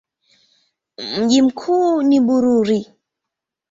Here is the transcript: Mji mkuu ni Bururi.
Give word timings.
Mji 1.17 1.41
mkuu 1.41 2.01
ni 2.07 2.17
Bururi. 2.25 2.79